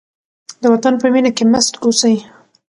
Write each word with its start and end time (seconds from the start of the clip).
د 0.61 0.63
وطن 0.73 0.93
په 1.01 1.07
مینه 1.13 1.31
کې 1.37 1.43
مست 1.51 1.73
اوسئ. 1.83 2.15